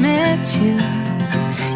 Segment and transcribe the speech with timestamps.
[0.00, 0.76] met you.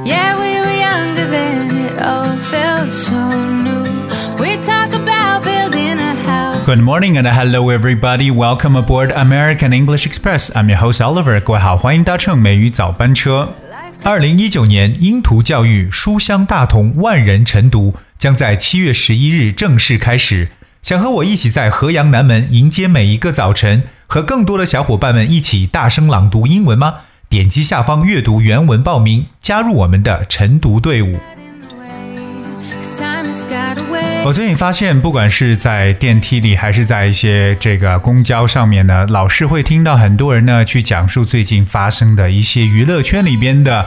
[0.05, 3.85] Yeah, we were younger then, it all felt so new.
[4.39, 6.67] We talk about building a house.
[6.67, 8.33] Good morning and hello everybody.
[8.33, 10.51] Welcome aboard American English Express.
[10.51, 11.41] I'm your host Oliver.
[11.41, 13.51] 各位好，欢迎搭乘美语早班车。
[14.03, 20.49] 二零一九年英图教育书香大同万人晨读将在七月十一日正式开始。
[20.83, 26.95] 想和我一起在河阳南门迎接每一个早晨，和更多的小伙伴们一起大声朗读英文吗？
[27.33, 31.17] 点击下方阅读原文报名，加入我们的晨读队伍。
[34.25, 43.87] 我最近发现，不管是在电梯里，还是在一些这个公交上面呢，老是会听到很多人呢去讲述最近发生的一些娱乐圈里边的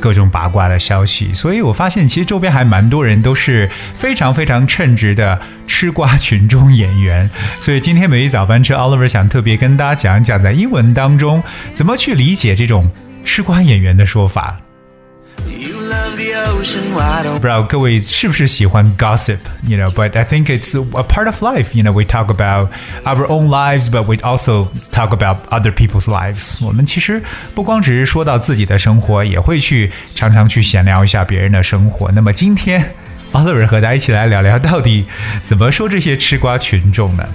[0.00, 1.34] 各种八卦的消息。
[1.34, 7.28] 所以我发现，其实周边还蛮多人都是非常非常称职的吃瓜群众演员。
[7.58, 11.42] 所以今天每一早班车，Oliver 想特别跟大家讲一讲，在英文当中
[11.74, 12.90] 怎么去理解这种
[13.24, 14.58] 吃瓜演员的说法。
[16.13, 21.75] You love the ocean, why don't 不知道各位是不是喜欢 gossip，you know？But I think it's a part of life.
[21.75, 22.69] You know, we talk about
[23.05, 26.63] our own lives, but we also talk about other people's lives.
[26.63, 27.23] 我们其实
[27.55, 32.11] 不光只是说到自己的生活，也会去常常去闲聊一下别人的生活。
[32.11, 32.93] 那么今天，
[33.31, 35.05] Oliver 和大家一起来聊聊，到底
[35.43, 37.27] 怎么说这些吃瓜群众呢？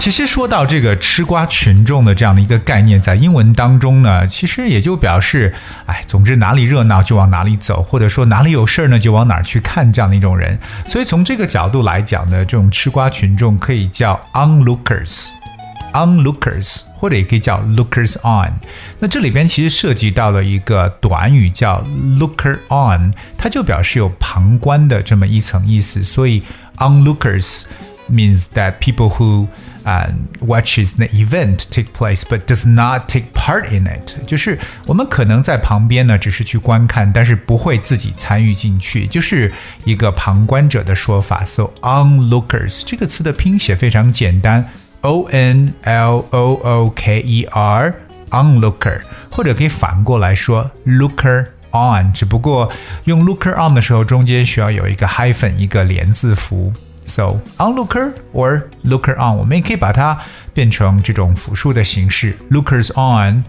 [0.00, 5.52] 其实说到这个吃瓜群众的这样的一个概念，在英文当中呢，其实也就表示，
[5.84, 10.58] 哎，总之哪里热闹就往哪里走，或者说哪里有事儿呢就往哪儿去看这样的一种人。
[10.86, 18.54] 所以从这个角度来讲呢，这种吃瓜群众可以叫 onlookers，onlookers，或者也可以叫 lookers on。
[19.00, 21.84] 那这里边其实涉及到了一个短语叫
[22.18, 26.02] looker on，它就表示有旁观的这么一层意思。
[26.02, 26.42] 所以
[26.78, 27.64] onlookers
[28.09, 29.47] means that people who
[29.83, 30.11] uh,
[30.41, 39.51] watches the event take place but does not take part in it，就是我们可能在旁边呢，只是去观看，但是不会自己参与进去，就是
[39.83, 41.43] 一个旁观者的说法。
[41.45, 44.69] So onlookers 这个词的拼写非常简单，
[45.01, 47.93] O N L O O K E R
[48.29, 52.71] onlooker，或者可以反过来说 looker。on，只不过
[53.03, 56.71] 用 looker on 的时候，中间需要有一个 hyphen 一个连字符。
[57.09, 60.17] So onlooker or looker on，我们也可以把它
[60.53, 63.43] 变成这种复数的形式，lookers on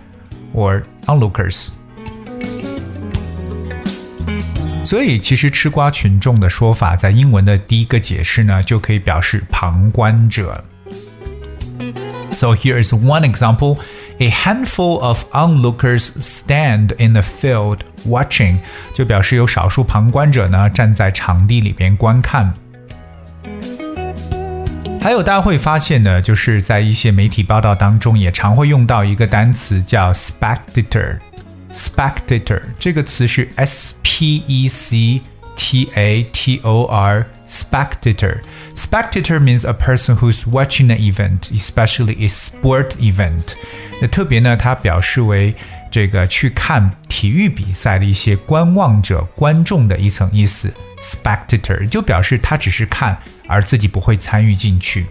[0.55, 1.69] or onlookers。
[4.85, 10.63] 所以，其实吃瓜群众的说法，在英文的第一个解释呢，就可以表示旁观者。
[12.31, 13.79] So here is one example.
[14.19, 18.59] A handful of onlookers stand in the field watching，
[18.95, 22.55] 就表示有少数旁观者呢站在场地里边观看。
[25.01, 35.21] 还有大家会发现呢，就是在一些媒体报道当中，也常会用到一个单词叫 spectator。spectator 这个词是 s p e c
[35.57, 38.39] t a t o r spectator.
[38.75, 43.55] Spectator means a person who's watching an event, especially a sport event.
[44.01, 45.55] 那特别呢，它表示为
[45.91, 50.73] 这个去看体育比赛的一些观望者、观众的一层意思。
[51.01, 53.17] Spectator 就表示他只是看，
[53.52, 55.06] 而自己不会参与进去。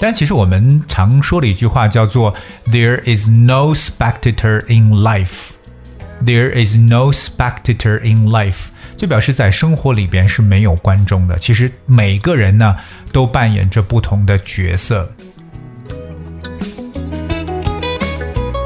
[0.00, 2.34] 但其实我们常说的一句话叫做
[2.70, 5.50] "There is no spectator in life."
[6.24, 11.38] There is no spectator in life，就表示在生活里边是没有观众的。
[11.38, 12.74] 其实每个人呢
[13.12, 15.12] 都扮演着不同的角色。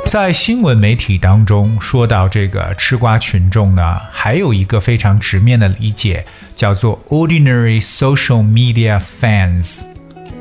[0.06, 6.24] 在新闻媒体当中说到这个吃瓜群众呢，还有一个非常直面的理解，
[6.62, 9.80] 叫做 ordinary social media fans。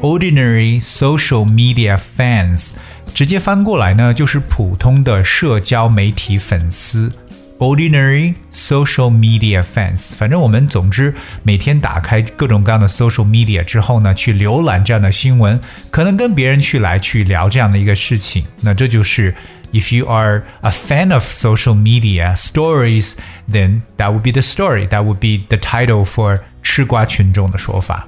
[0.02, 2.70] ordinary social media fans，
[3.12, 7.12] 直接翻过来呢就是普通的社交媒体粉丝。
[7.61, 15.59] ordinary social media fans，反正我们总之每天打开各种各样的 social media 之后呢，去浏览这样的新闻，
[15.91, 19.35] 可能跟别人去来去聊这样的一个事情，那这就是
[19.73, 23.15] if you are a fan of social media stories,
[23.51, 24.87] then that would be the story.
[24.89, 28.07] That would be the title for 吃瓜群众的说法。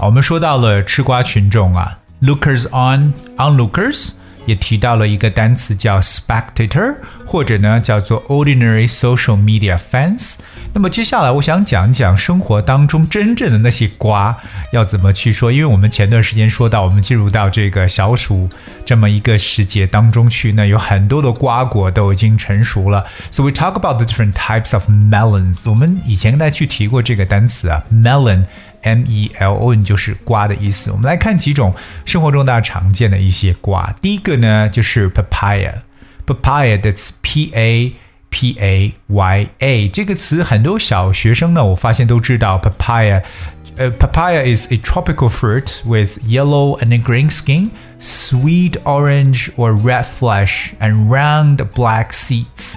[0.00, 4.10] 好，我们说到了吃瓜群众啊，lookers on onlookers，
[4.46, 6.94] 也提到了一个单词叫 spectator，
[7.26, 10.34] 或者呢叫做 ordinary social media fans。
[10.72, 14.36] 那么接下来我想讲讲生活当中真正的那些瓜
[14.72, 18.48] 要怎么去说，因为我们前段时间说到，我们进入到这个小暑
[18.86, 23.04] 这么一个时节当中去，那有很多的瓜果都已经成熟了。
[23.30, 25.68] So we talk about the different types of melons。
[25.68, 28.44] 我们以前跟大家去提过这个单词啊，melon。
[28.82, 30.90] m e l o n 就是瓜的意思。
[30.90, 33.94] 我们来看几种生活中大家常见的一些瓜。
[34.00, 37.92] 第一个呢就是 papaya，papaya that's p a
[38.30, 47.30] p a y a 这个词，很多小学生呢，我发现都知道 papaya。Uh, papaya is a tropical fruit with yellow and green
[47.30, 47.70] skin,
[48.00, 52.74] sweet orange or red flesh, and round black seeds.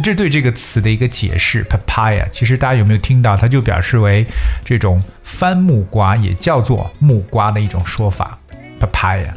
[0.00, 3.36] 这对这个词的一个解释，papaya，其实大家有没有听到？
[3.36, 4.26] 它就表示为
[4.64, 8.38] 这种番木瓜，也叫做木瓜的一种说法
[8.80, 9.28] ，papaya。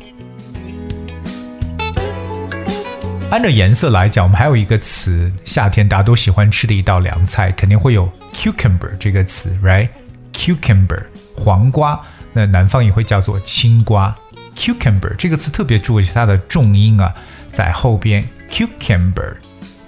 [3.32, 11.02] 按照颜色来讲，我们还有一个词，夏天大家都喜欢吃的一道凉菜，肯定会有 cucumber 这个词，right？cucumber
[11.36, 12.00] 黄瓜，
[12.34, 14.14] 那南方也会叫做青瓜。
[14.56, 17.16] cucumber 这个词特别注意它的重音啊，
[17.54, 19.36] 在后边 cucumber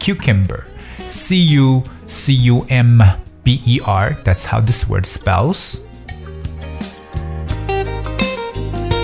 [0.02, 3.02] cucumber，cucumber，c u c u m
[3.42, 5.76] b e r，that's how this word spells。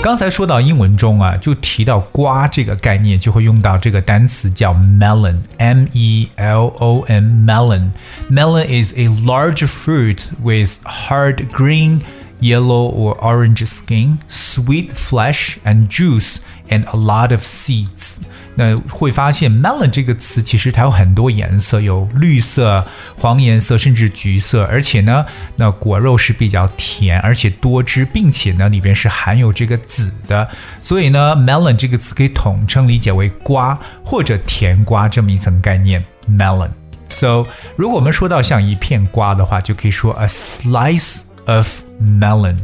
[0.02, 12.02] 刚才说到英文中啊，就提到瓜这个概念，就会用到这个单词叫 melon，m e l o n melon。Melon is a large fruit with hard green
[12.40, 16.36] yellow or orange skin, sweet flesh and juice,
[16.68, 18.16] and a lot of seeds。
[18.56, 22.86] 那会发现 melon 这个词其实它有很多颜色，有绿色、
[23.18, 24.64] 黄颜色，甚至橘色。
[24.66, 25.26] 而且呢，
[25.56, 30.48] 那果肉是比较甜，而且多汁，并且呢里边是含有这个籽的。
[30.80, 36.04] 所以呢，melon 这个词可以统称理解为瓜或者甜瓜这么一层概念。
[36.30, 41.22] melon。So 如果我们说到像一片瓜的话，就可以说 a slice。
[41.49, 42.57] Of melon。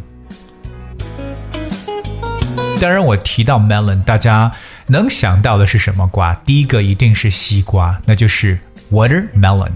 [2.80, 4.52] 当然，我提到 melon，大家
[4.88, 6.34] 能想到的是什么瓜？
[6.46, 8.60] 第一个一定是西瓜，那就是
[8.92, 9.72] watermelon。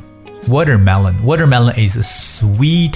[0.48, 2.94] watermelon watermelon is sweet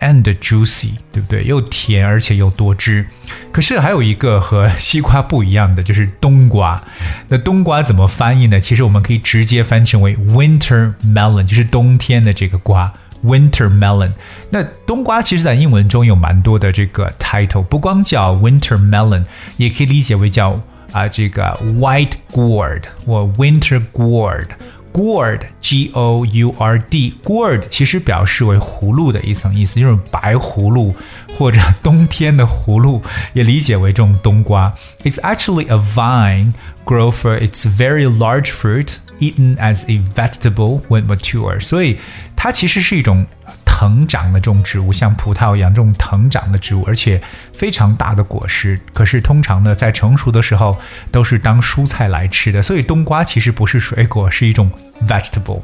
[0.00, 1.44] and juicy，对不对？
[1.44, 3.06] 又甜而且又多汁。
[3.50, 6.82] 可是还有一个和西瓜不一样的，就是冬瓜。
[7.28, 8.60] 那冬瓜怎么翻译呢？
[8.60, 12.92] 其实我们可以直接翻成为 winter melon，就是冬天的这个瓜。
[13.23, 14.11] Winter melon，
[14.49, 19.25] 那冬瓜其实在英文中有蛮多的这个 title，不光叫 Winter melon，
[19.57, 20.59] 也可以理解为叫
[20.91, 21.43] 啊这个
[21.77, 30.93] White gourd 或 Winter gourd。Gourd，G O U R D，gourd 其实表示为葫芦的一层意思，就是白葫芦
[31.37, 33.01] 或者冬天的葫芦，
[33.31, 34.73] 也理解为这种冬瓜。
[35.03, 36.51] It's actually a vine
[36.83, 41.98] grow for its very large fruit eaten as a vegetable when mature，所以
[42.34, 43.26] 它其实是一种
[43.64, 47.20] 藤长的这种植物，像葡萄一样这种藤长的植物，而且
[47.52, 48.80] 非常大的果实。
[48.92, 50.76] 可是通常呢，在成熟的时候
[51.10, 52.62] 都是当蔬菜来吃的。
[52.62, 54.70] 所以冬瓜其实不是水果，是一种
[55.06, 55.60] vegetable。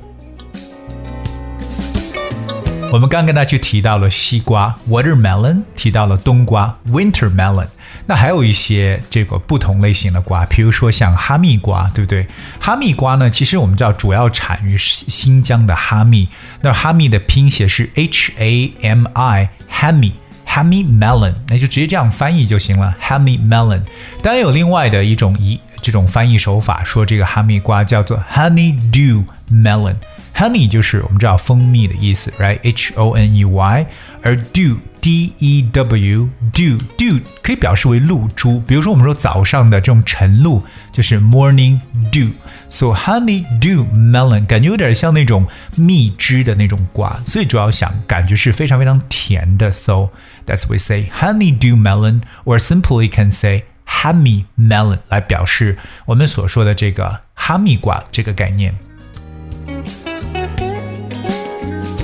[2.93, 7.67] 我们刚跟大家去提到了西瓜 （watermelon），提到了冬瓜 （winter melon）。
[8.07, 12.27] 那还有一些这个不同类型的瓜，比如说像哈密瓜，对不对？
[12.61, 16.29] 哈密瓜呢，其实我们知道主要产于新疆的哈密。
[16.61, 20.13] 那哈密的拼写是 H A M I，h a
[20.45, 23.81] Hammy melon，那就直接这样翻译就行了，Hammy melon。
[24.23, 29.97] 当然有另外的一种一这种翻译手法，说这个哈密瓜叫做 Honeydew melon。
[30.36, 33.88] Honey 就是我们知道蜂蜜的意思，right？H O N E Y，
[34.22, 41.80] 而 dew D E W dew dew 可以表示为露珠，比如说我们说早上的这种晨露就是 morning
[42.12, 50.10] dew，so honey dew melon 感觉有点像那种蜜汁的那种瓜，所以主要想感觉是非常非常甜的，so
[50.46, 58.76] that's we say honey dew melon or simply can say hammy melon 来表示我们所说的这个哈密瓜这个概念。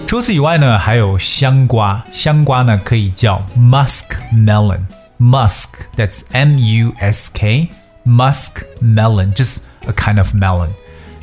[0.09, 2.03] 除此以外呢，还有香瓜。
[2.11, 5.67] 香瓜呢可以叫 musk melon，musk
[5.99, 7.69] that's M U S K
[8.07, 10.71] musk melon just a kind of melon。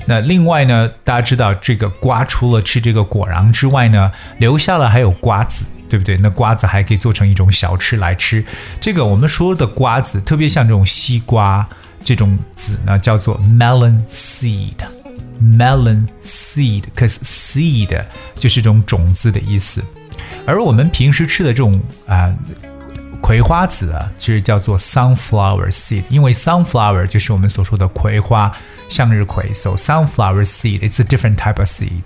[0.05, 6.15] 那另外呢，大家知道这个瓜除了吃这个果瓤之外呢，留下了还有瓜子，对不对？
[6.17, 8.45] 那瓜子还可以做成一种小吃来吃。
[8.79, 11.67] 这个我们说的瓜子，特别像这种西瓜
[12.01, 14.75] 这种籽呢，叫做 melon seed。
[15.44, 18.04] melon seed，cause seed
[18.34, 19.82] 就是这种种子的意思，
[20.46, 22.38] 而我们平时吃的这种啊、呃、
[23.20, 28.52] 葵花籽啊，其实叫做 sunflower seed，因为 sunflower 就是我们所说的葵花，
[28.88, 32.02] 向日葵，so sunflower seed it's a different type of seed。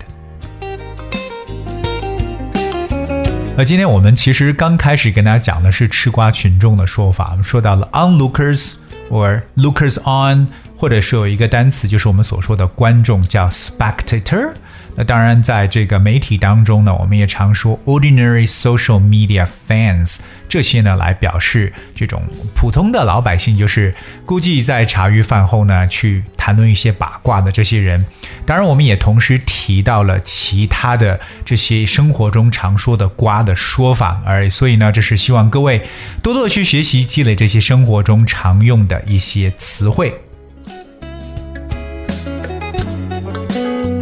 [3.57, 8.73] 那今天我们其实刚开始跟大家讲的是吃瓜群众的说法，我们说到了 onlookers
[9.09, 10.47] or lookers on。
[10.80, 14.50] 或者是有一个单词，就是我们所说的观众，叫 spectator。
[14.96, 20.16] 那当然，在这个媒体当中呢，我们也常说 ordinary social media fans
[20.48, 22.22] 这些呢，来表示这种
[22.54, 23.94] 普通的老百姓，就是
[24.24, 28.02] 估计在茶余饭后呢去谈论一些八卦的这些人。
[28.46, 35.82] 当然，我们也同时提到了其他的这些生活中常说的瓜的说法，而所以呢，这是希望各位
[36.22, 40.14] 多多去学习，积累这些生活中常用的一些词汇。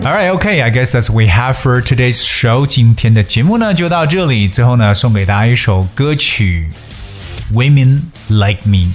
[0.09, 2.65] All right, OK, I guess that's we have for today's show。
[2.65, 4.49] 今天的节目呢就到这里。
[4.49, 6.71] 最后呢，送给大家一首歌曲
[7.55, 8.87] 《Woman Like Me》，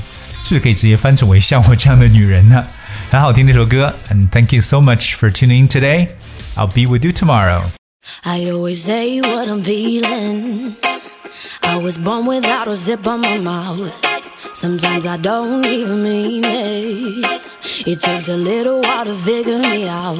[0.44, 2.66] 是不是可以直接翻成为“像我这样的女人”呢？
[3.12, 3.94] 很好听的一首歌。
[4.10, 6.08] And thank you so much for tuning in today.
[6.56, 7.66] I'll be with you tomorrow.
[8.24, 10.74] I always say what I'm feeling.
[11.62, 13.92] I was born without a zip on my mouth.
[14.56, 17.42] Sometimes I don't even mean it.
[17.86, 20.18] It takes a little while to figure me out.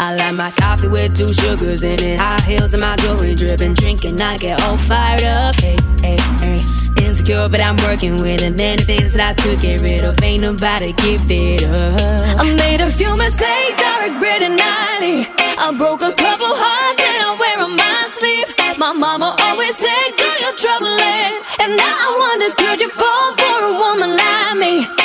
[0.00, 2.20] I like my coffee with two sugars in it.
[2.20, 3.74] High heels and my jewelry dripping.
[3.74, 5.56] Drinking, I get all fired up.
[5.56, 6.58] Hey, hey, hey.
[7.02, 8.56] Insecure, but I'm working with it.
[8.56, 10.22] Many things that I could get rid of.
[10.22, 12.38] Ain't nobody give it up.
[12.38, 15.26] I made a few mistakes, I regret it nightly.
[15.58, 18.78] I broke a couple hearts and I wear on my sleeve.
[18.78, 23.56] My mama always said, "Do trouble in." And now I wonder, could you fall for
[23.66, 24.97] a woman like me?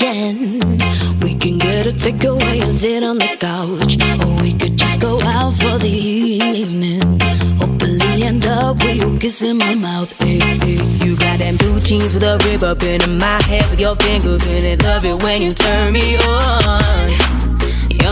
[0.00, 0.82] Weekend.
[1.22, 5.20] We can get a takeaway and sit on the couch, or we could just go
[5.20, 7.20] out for the evening.
[7.58, 10.12] Hopefully end up with you kissing my mouth.
[10.18, 11.04] Hey, hey.
[11.04, 14.46] You got them blue jeans with a rib up in my head with your fingers
[14.46, 14.82] in it.
[14.82, 17.40] Love it when you turn me on.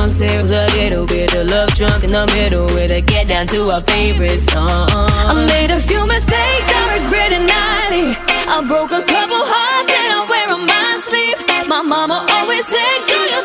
[0.09, 3.47] Sarah with a little bit of love drunk in the middle with a get down
[3.47, 4.89] to our favorite song.
[4.91, 8.17] I made a few mistakes, I regret it nightly.
[8.49, 9.68] I broke a couple hearts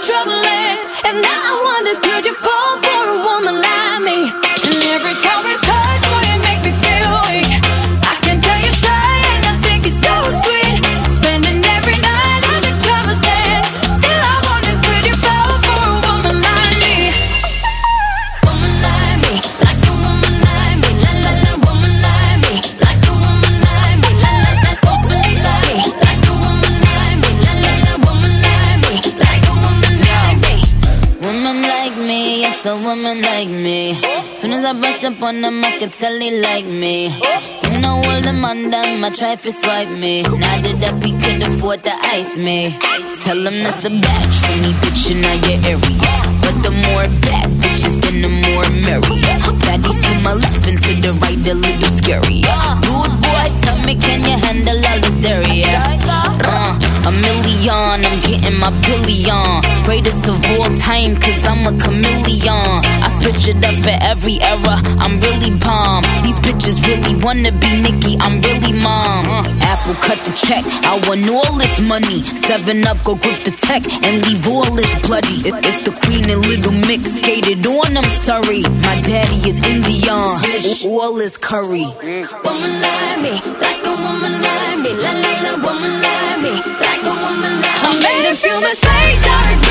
[0.03, 0.43] trouble.
[1.07, 2.35] And now I wonder, could you
[33.45, 33.93] like me.
[34.39, 37.07] Soon as I brush up on them, I can tell they like me.
[37.63, 40.23] You know, all them on them, try to swipe me.
[40.23, 42.77] Now that he could afford to ice me.
[43.23, 46.13] Tell them that's a batch for me, bitch, in your area.
[46.43, 49.39] But the more bad bitches, then the more merrier.
[49.65, 52.59] Baddies to my left and to the right, a little scarier.
[52.83, 55.63] Dude, boy, tell me, can you handle all this dairy?
[55.63, 56.02] A
[57.63, 59.85] million, I'm getting my billion.
[59.85, 62.49] Greatest of all time, cause I'm a chameleon.
[62.49, 66.03] I switch it up for every era, I'm really bomb.
[66.23, 69.25] These bitches really wanna be Nicki, I'm really mom.
[69.27, 72.21] Uh, Apple cut the check, I want all this money.
[72.47, 75.37] Seven up, go grip the tech and leave all this bloody.
[75.47, 78.61] It- it's the queen and little mix, skated on, I'm sorry.
[78.87, 81.85] My daddy is Indian, all is curry.
[82.43, 83.31] Woman like me,
[83.63, 87.55] like a woman like me, la la la, woman like me, like a woman.
[87.87, 89.62] I made a few mistakes,